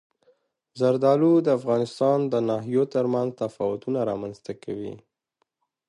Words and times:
زردالو 0.79 1.33
د 1.45 1.47
افغانستان 1.59 2.19
د 2.33 2.33
ناحیو 2.49 2.83
ترمنځ 2.93 3.29
تفاوتونه 3.41 3.99
رامنځته 4.09 4.53
کوي. 4.63 4.93